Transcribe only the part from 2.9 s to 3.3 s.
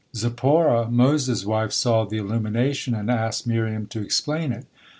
and